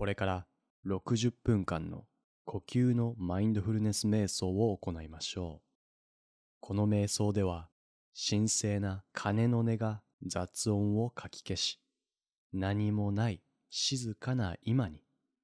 [0.00, 0.46] これから
[0.86, 2.06] 60分間の
[2.46, 5.66] 呼吸のマインドフルネス瞑想を行いましょう。
[6.60, 7.68] この瞑想では
[8.14, 11.80] 神聖な鐘の音が雑音をかき消し、
[12.54, 15.02] 何もない静かな今に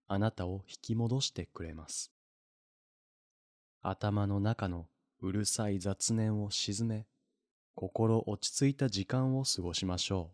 [0.08, 2.10] あなたを引き戻してくれます。
[3.82, 4.86] 頭の中の
[5.20, 7.06] うるさい雑念を沈め、
[7.74, 10.30] 心落ち着いた時間を過ごしましょ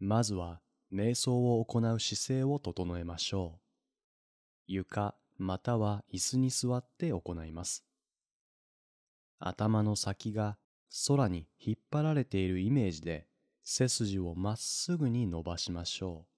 [0.00, 0.04] う。
[0.04, 0.60] まずは
[0.92, 3.60] 瞑想を行う姿勢を整えましょう。
[4.66, 7.84] 床または椅子に座って行います。
[9.38, 10.56] 頭の先が
[11.06, 13.26] 空に引っ張られているイメージで
[13.62, 16.28] 背筋をまっすぐに伸ばしましょう。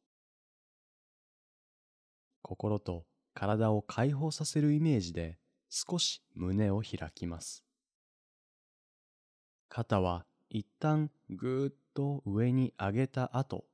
[2.42, 7.64] 心と体を解放させるイメージで少し胸を開きます。
[9.68, 13.64] 肩は一旦ぐーっと上に上げた後、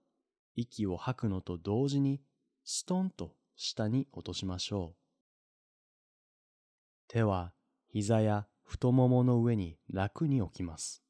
[0.56, 2.20] 息を吐くのと同時に
[2.64, 4.96] ストンと下に落としましょう。
[7.08, 7.52] 手は
[7.88, 11.02] 膝や太ももの上に楽に置きます。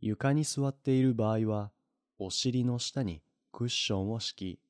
[0.00, 1.70] 床に座っている場合は、
[2.18, 3.22] お尻の下に
[3.52, 4.60] クッションを敷き、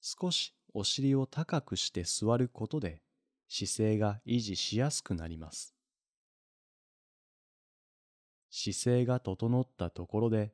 [0.00, 3.02] 少しお尻を高くして座ることで
[3.48, 5.74] 姿勢が維持しやすくなります。
[8.50, 10.52] 姿勢が整ったところで、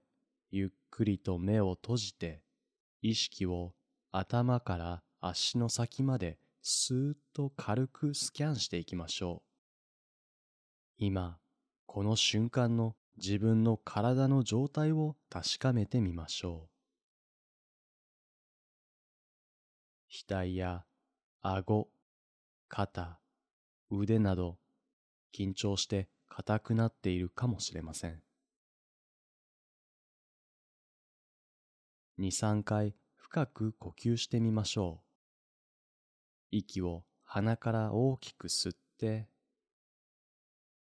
[0.50, 2.42] ゆっくりと目を閉じて、
[3.02, 3.74] 意識を
[4.12, 9.46] 頭から足の先までスーッと軽くスキャンしていきましょう。
[10.98, 11.38] 今、
[11.86, 16.76] この瞬間の自分の体の状態を確かめてみましょう。
[20.28, 20.84] 額や
[21.42, 21.88] 顎、
[22.68, 23.20] 肩、
[23.90, 24.58] 腕など
[25.32, 28.25] 緊張して硬くなっているかもしれません。
[32.18, 35.06] 2、3回深く呼吸してみましょう。
[36.50, 39.28] 息を鼻から大きく吸って、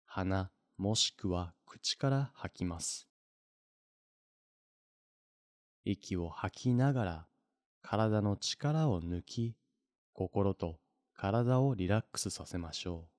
[0.04, 3.08] 鼻もしくは口から吐きます。
[5.84, 7.26] 息を吐きながら
[7.80, 9.56] 体の力を抜き、
[10.12, 10.78] 心と
[11.14, 13.11] 体をリラックスさせましょう。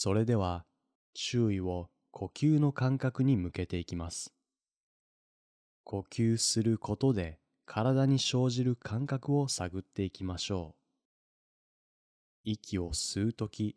[0.00, 0.64] それでは
[1.12, 4.32] 注意を呼吸の感覚に向けていきます。
[5.82, 10.76] 呼吸することで体に生じる感覚を探っていきましょ
[12.44, 12.50] う。
[12.52, 13.74] 息を吸うとき、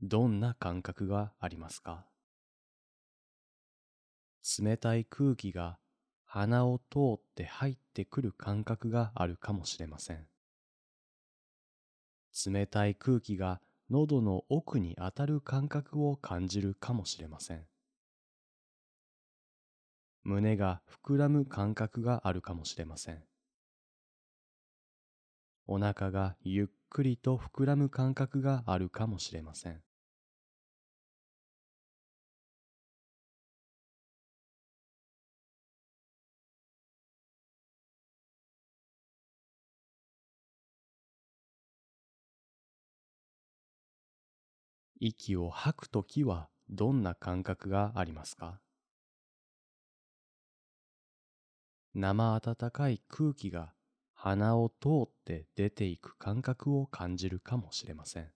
[0.00, 2.06] どんな感覚がありますか？
[4.62, 5.76] 冷たい空気が
[6.24, 10.26] 鼻を通って入ってくる感覚があるかもしれません。
[12.46, 13.60] 冷たい空気が
[13.90, 17.66] 喉の奥に当たる感覚を感じるかもしれません。
[20.24, 23.22] 胸が膨らむ感覚があるかもしれません。
[25.66, 29.82] お腹がゆっくりと膨らむ感覚があるかもしれません。
[45.00, 48.60] 息を吐くときはどんな感覚がありますか？
[51.94, 53.72] 生温かい空気が
[54.12, 58.30] 鼻を通って出ていく感覚を感じるかもしれません。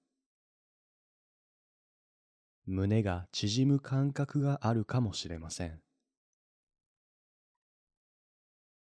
[2.65, 5.81] 胸が縮む感覚があるかもしれません。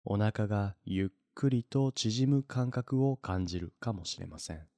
[0.05, 4.69] お腹がゆっくりと縮む感覚を感じるかもしれません。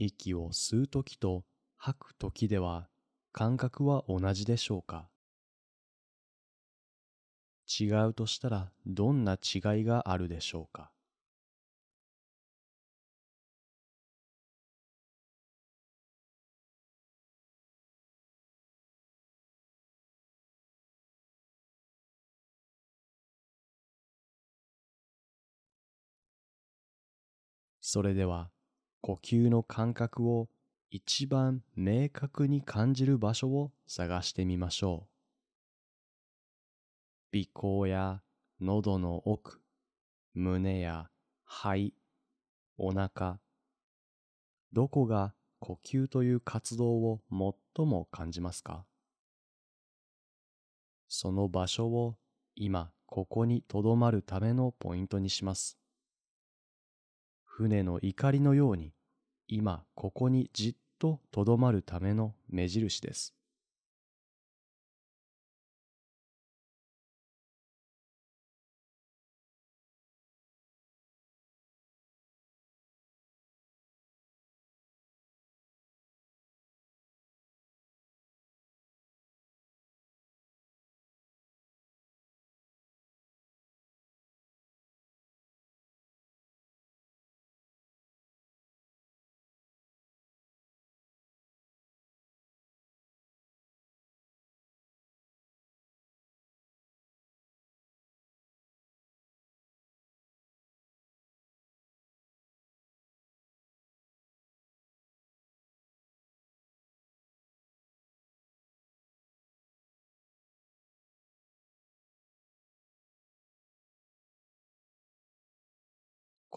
[0.00, 1.42] 息を吸うときと
[1.76, 2.88] 吐くときでは
[3.32, 5.08] 感覚は同じでしょうか？
[7.68, 10.92] 違うとしたらどんな違いがあるでしょうか？
[27.80, 28.50] それでは
[29.00, 30.48] 呼吸の感覚を
[30.90, 35.06] 一番明確に感じる場所を探してみましょ
[37.32, 37.38] う。
[37.38, 38.22] 鼻孔や
[38.60, 39.60] 喉の奥、
[40.34, 41.10] 胸や
[41.44, 41.94] 肺、
[42.76, 43.38] お腹、
[44.72, 47.20] どこが呼吸という活動を
[47.76, 48.84] 最も感じますか？
[51.08, 52.16] その場所を
[52.54, 55.77] 今ここにとどまるためのポイントにします。
[57.58, 58.92] 船の怒りのように
[59.48, 63.34] 今ここにじっととどまるための目印です。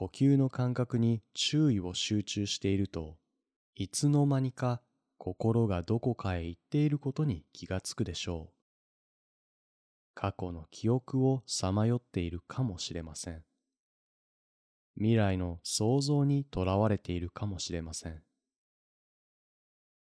[0.02, 3.18] 呼吸の感覚に注意を集中していると
[3.76, 4.82] いつの間にか
[5.20, 8.54] 心がどこかへ行っていることに気がつくでしょう。
[10.16, 13.44] 過去の記憶をさまよっているかもしれません。
[14.96, 18.24] 未来の想像にとらわれているかもしれません。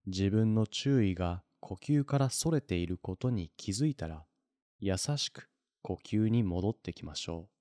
[0.06, 4.24] 自分の注意が呼吸からそれていることに気づいたら、
[4.80, 5.50] 優しく
[5.82, 7.61] 呼吸に戻ってきましょう。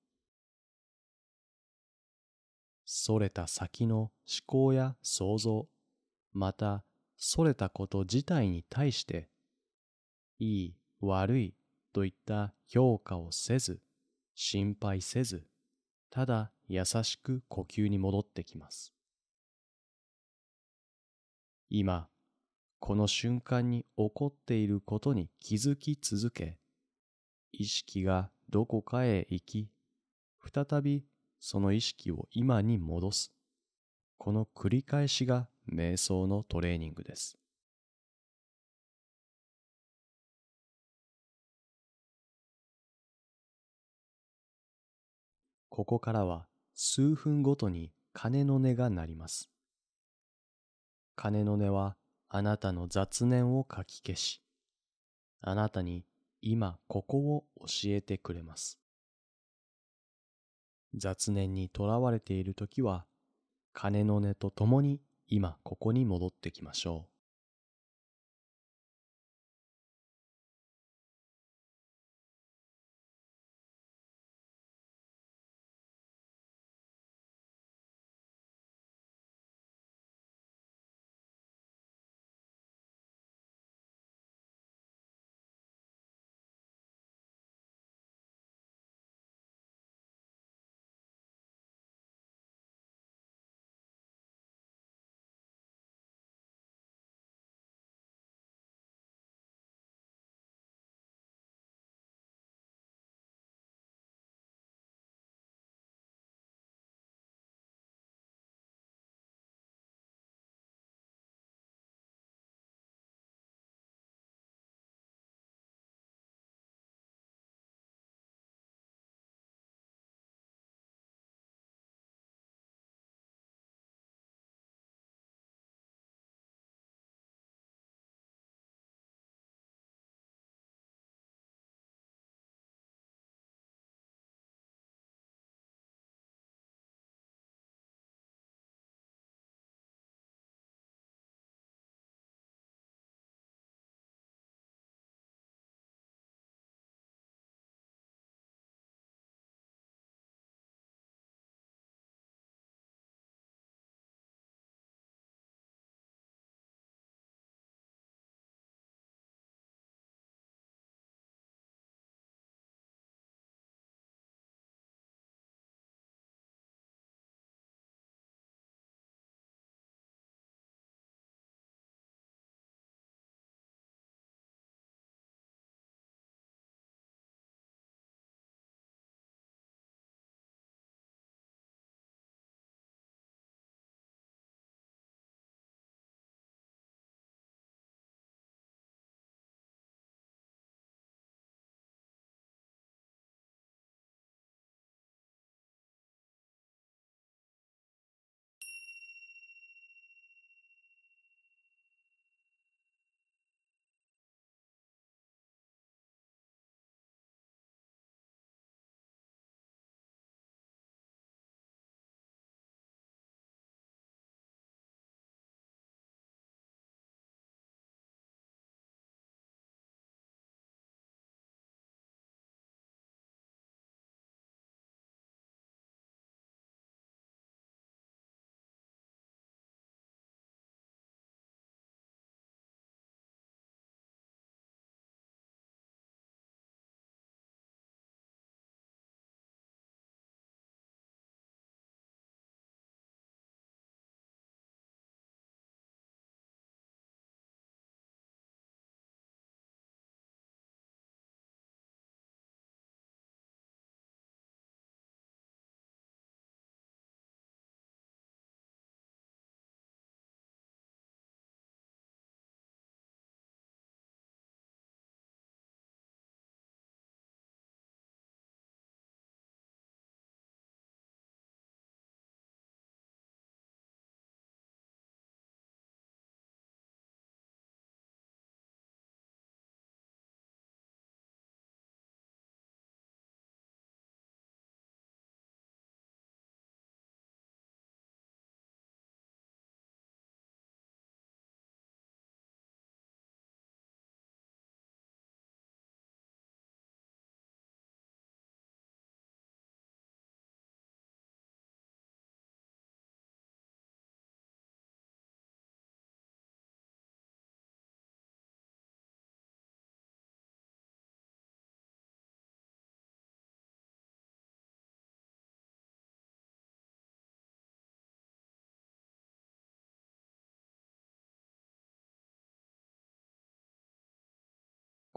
[2.85, 4.11] それた先の思
[4.45, 5.67] 考や想像、
[6.33, 6.83] また
[7.17, 9.29] それたこと自体に対して、
[10.39, 11.55] いい、悪い
[11.93, 13.81] といった評価をせず、
[14.35, 15.45] 心配せず、
[16.09, 18.93] ただ優しく呼吸に戻ってきます。
[21.69, 22.09] 今、
[22.79, 26.57] この瞬間に起こっていることに気づき続け、
[27.51, 29.69] 意識がどこかへ行き、
[30.53, 31.05] 再び
[31.41, 33.33] その意識を今に戻す。
[34.17, 37.35] この繰り返しが瞑想のトレーニングです。
[45.69, 46.45] ここからは
[46.75, 49.49] 数分ごとに鐘の音が鳴ります。
[51.15, 51.95] 鐘の音は
[52.29, 54.43] あなたの雑念をかき消し、
[55.41, 56.05] あなたに
[56.41, 58.80] 今ここを教えてくれます。
[60.93, 63.05] 雑念にとらわれている時は、
[63.73, 67.10] 鐘の音とともに今ここに戻ってきましょう。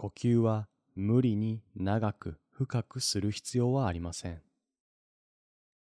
[0.05, 4.43] 呼吸は無理に長く深くする必要はありません。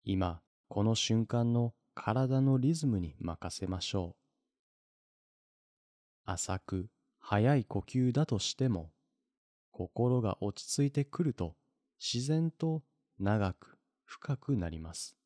[0.05, 4.17] 今、この瞬間の体のリズムに任せましょう。
[6.25, 6.87] 浅く
[7.19, 8.93] 速い呼吸だとしても、
[9.73, 11.57] 心が落ち着いてくると
[11.99, 12.85] 自然と
[13.19, 15.17] 長く深くなります。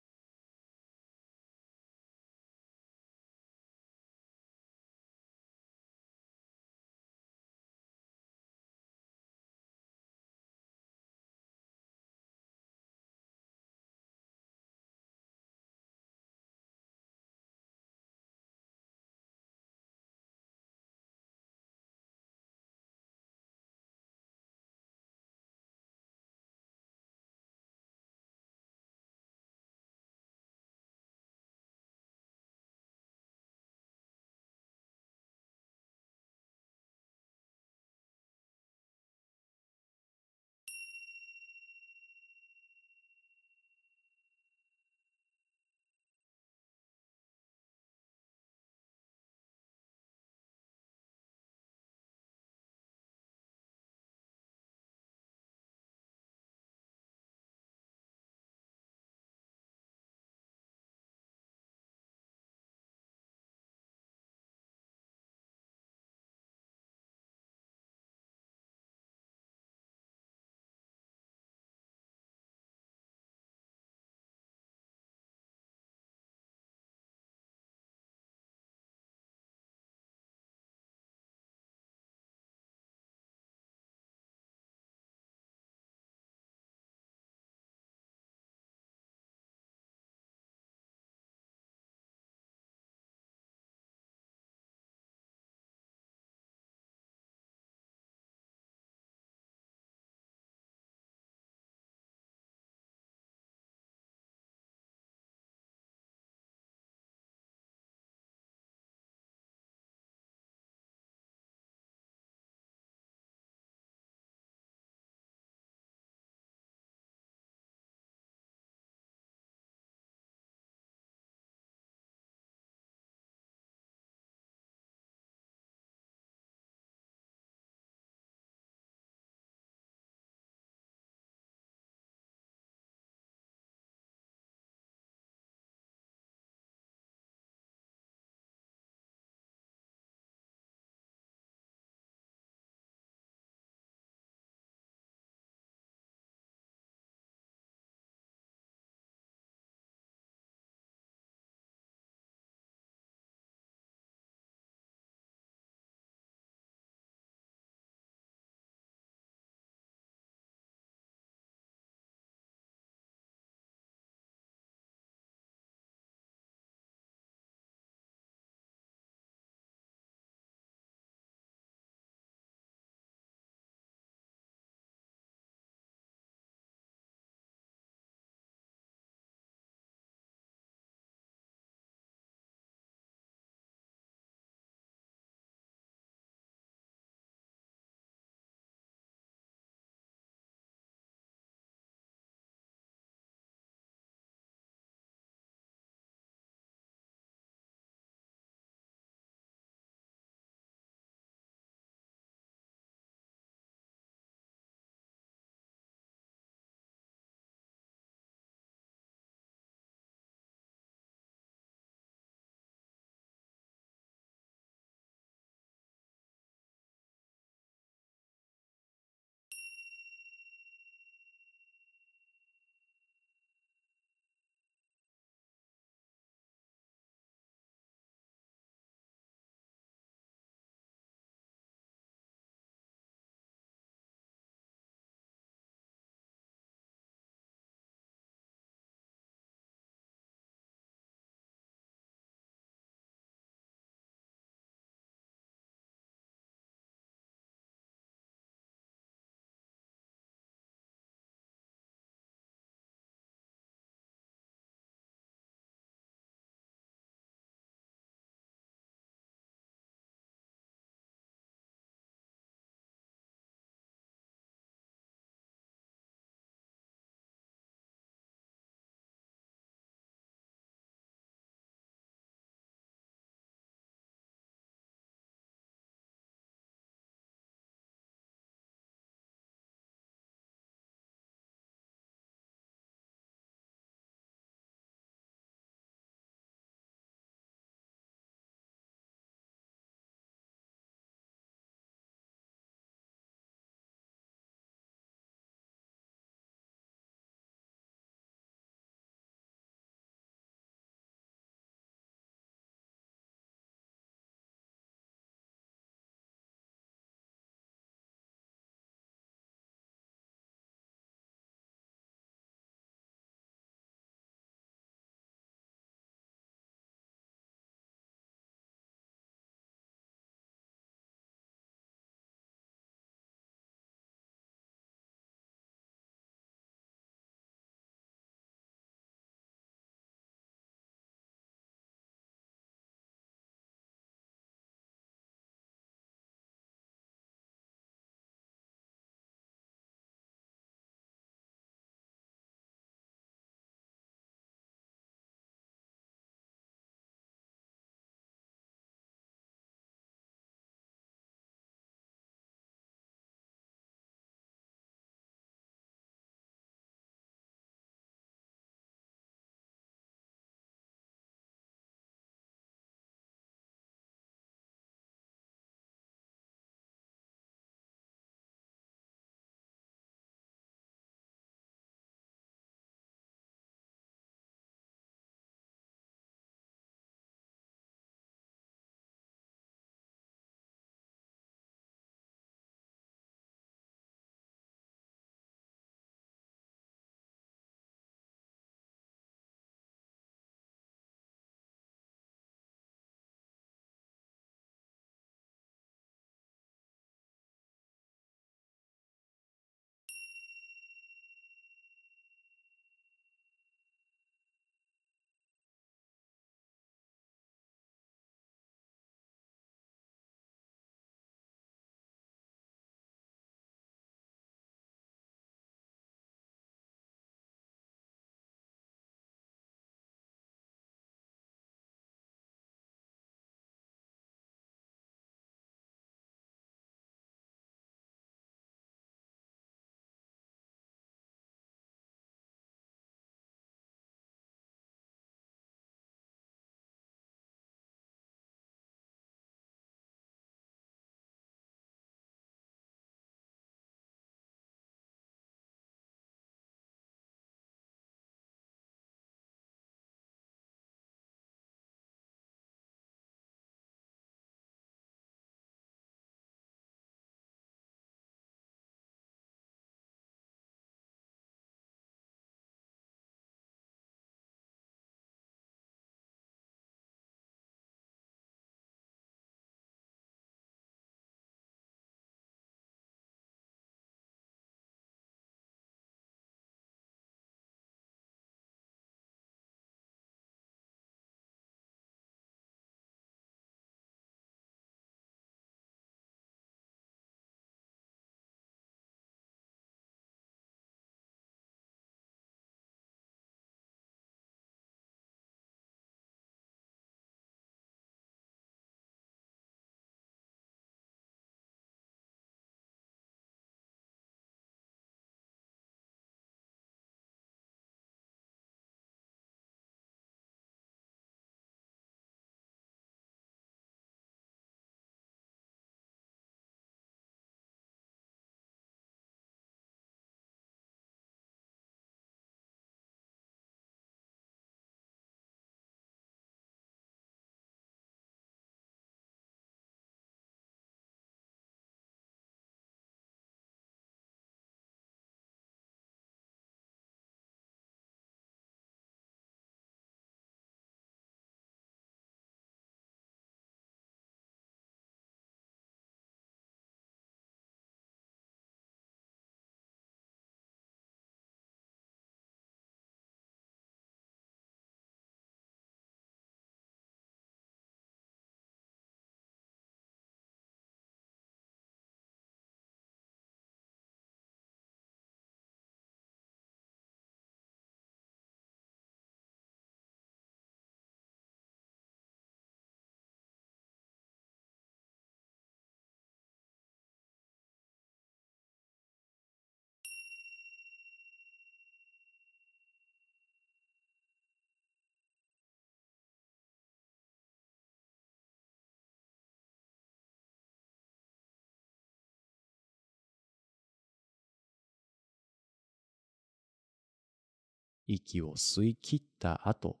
[598.12, 600.00] 息を吸い切った後、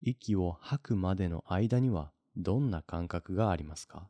[0.00, 4.08] 息を吐くまでの間にはどんな感覚がありますか？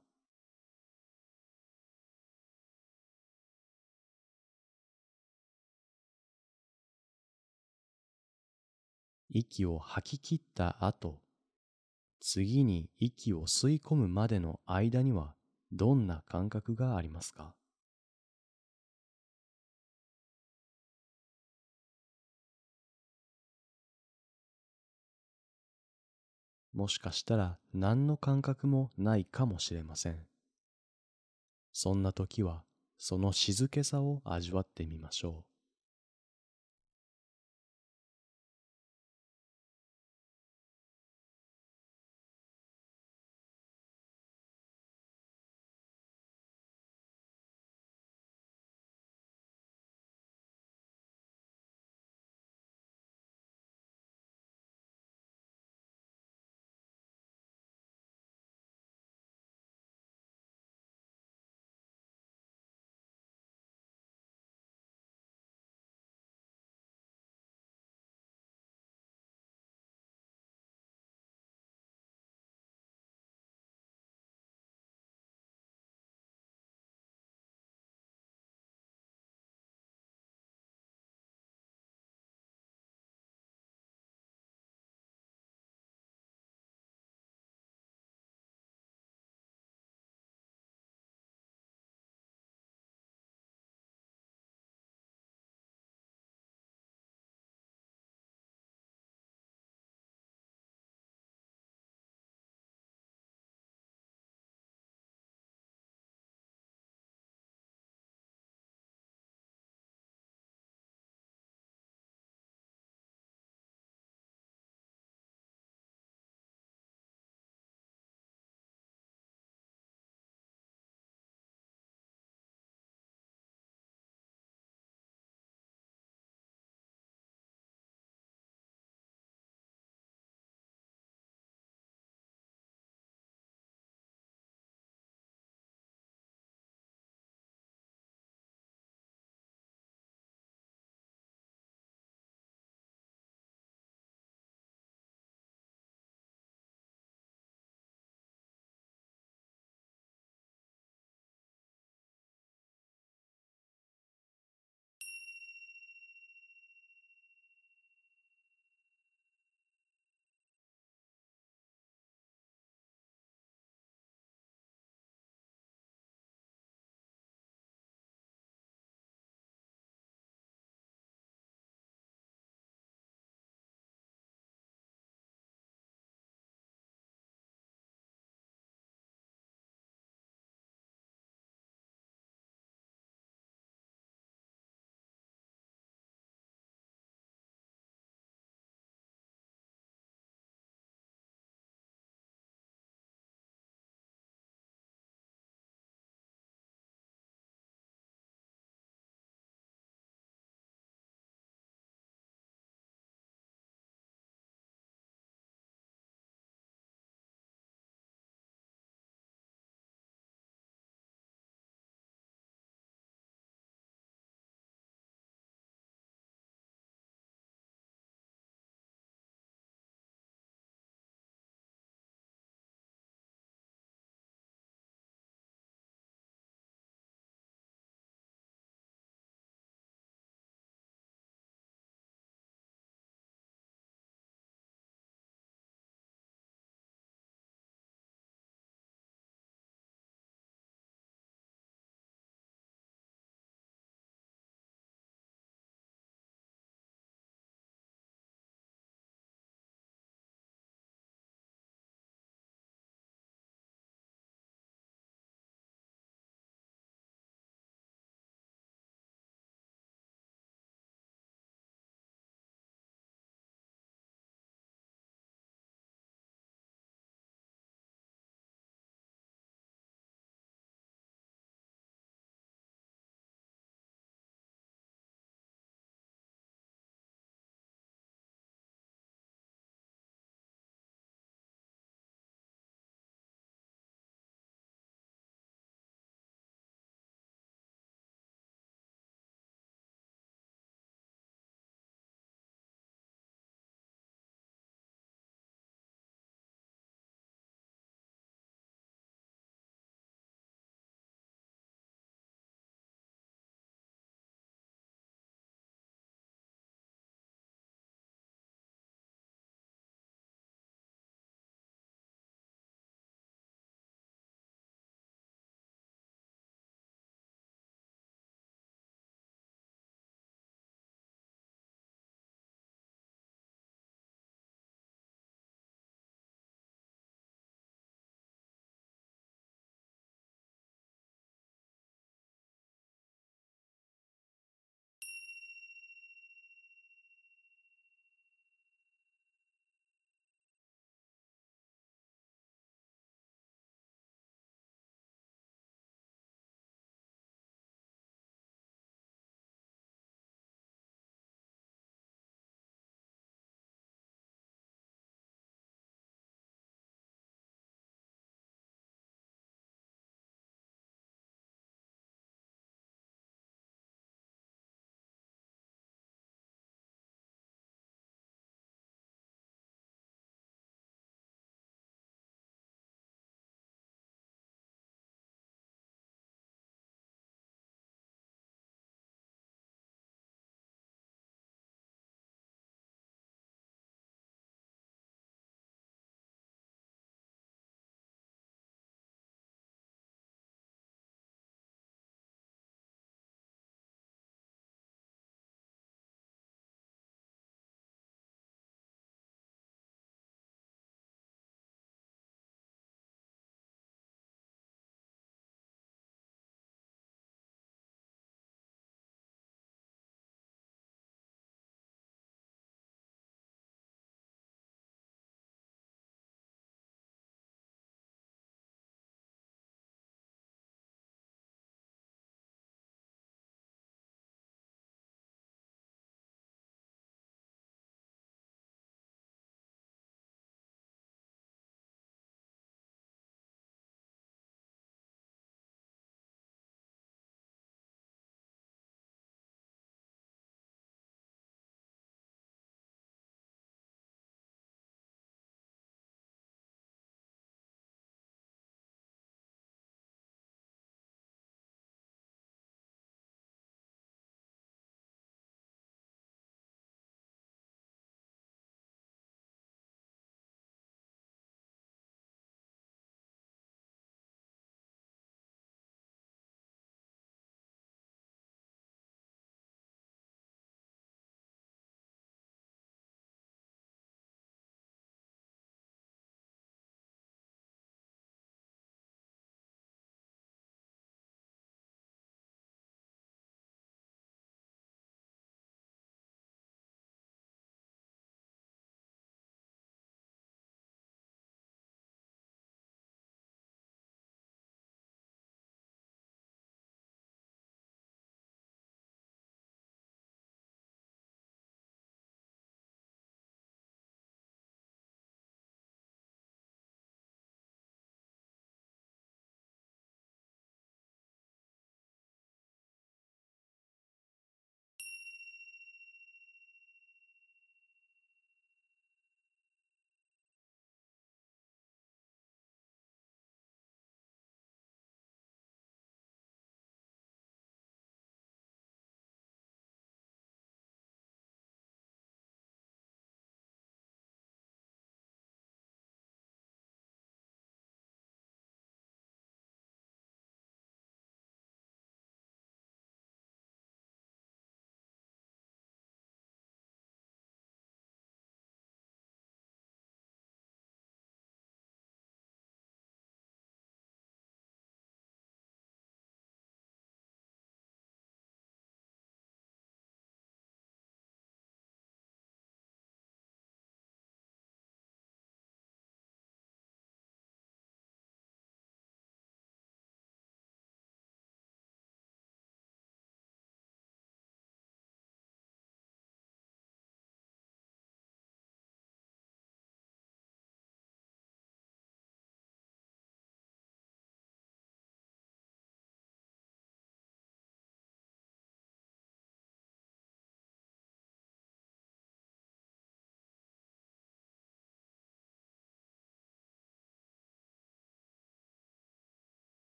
[9.29, 11.21] 息を吐き切った後、
[12.19, 15.35] 次に息を吸い込むまでの間には
[15.71, 17.55] どんな感覚がありますか？
[26.73, 30.27] もしかしたら何の感覚もないかもしれません。
[31.73, 32.65] そんな時は
[32.99, 35.52] その静けさを味わってみましょう。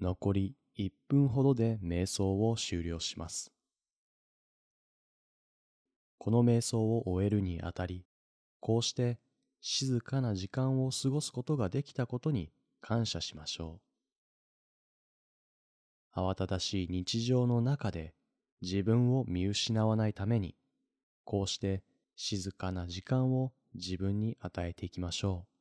[0.00, 3.50] 残り1分ほどで瞑想を終了します。
[6.18, 8.04] この瞑想を終えるにあたり、
[8.60, 9.18] こうして
[9.60, 13.80] 静かな時間を過ごすことができたことに感謝しましょ
[16.14, 16.20] う。
[16.20, 18.14] 慌ただしい日常の中で
[18.62, 20.56] 自分を見失わないために、
[21.24, 21.82] こうして
[22.16, 25.55] 静かな時間を自分に与えていきましょう。